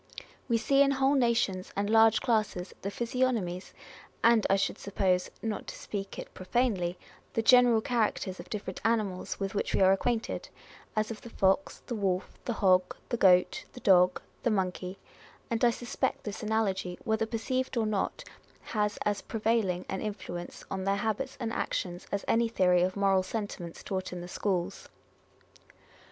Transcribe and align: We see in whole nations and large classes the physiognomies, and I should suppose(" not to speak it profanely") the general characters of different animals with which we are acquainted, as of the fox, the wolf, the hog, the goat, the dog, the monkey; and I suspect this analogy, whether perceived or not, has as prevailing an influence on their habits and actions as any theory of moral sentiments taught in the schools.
We 0.49 0.57
see 0.57 0.81
in 0.81 0.89
whole 0.97 1.13
nations 1.13 1.71
and 1.75 1.87
large 1.87 2.21
classes 2.21 2.73
the 2.81 2.89
physiognomies, 2.89 3.71
and 4.23 4.47
I 4.49 4.55
should 4.55 4.79
suppose(" 4.79 5.29
not 5.43 5.67
to 5.67 5.75
speak 5.77 6.17
it 6.17 6.33
profanely") 6.33 6.97
the 7.35 7.43
general 7.43 7.81
characters 7.81 8.39
of 8.39 8.49
different 8.49 8.81
animals 8.83 9.39
with 9.39 9.53
which 9.53 9.75
we 9.75 9.81
are 9.81 9.91
acquainted, 9.91 10.49
as 10.95 11.11
of 11.11 11.21
the 11.21 11.29
fox, 11.29 11.83
the 11.85 11.93
wolf, 11.93 12.33
the 12.45 12.53
hog, 12.53 12.97
the 13.09 13.17
goat, 13.17 13.63
the 13.73 13.79
dog, 13.79 14.19
the 14.41 14.49
monkey; 14.49 14.97
and 15.51 15.63
I 15.63 15.69
suspect 15.69 16.23
this 16.23 16.41
analogy, 16.41 16.97
whether 17.03 17.27
perceived 17.27 17.77
or 17.77 17.85
not, 17.85 18.23
has 18.61 18.97
as 19.05 19.21
prevailing 19.21 19.85
an 19.87 20.01
influence 20.01 20.63
on 20.71 20.83
their 20.83 20.95
habits 20.95 21.37
and 21.39 21.53
actions 21.53 22.07
as 22.11 22.25
any 22.27 22.47
theory 22.49 22.81
of 22.81 22.97
moral 22.97 23.21
sentiments 23.21 23.83
taught 23.83 24.11
in 24.11 24.21
the 24.21 24.27
schools. 24.27 24.89